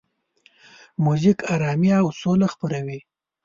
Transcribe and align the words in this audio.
موزیک 1.03 1.37
آرامي 1.53 1.89
او 2.01 2.07
سوله 2.19 2.47
خپروي. 2.53 2.99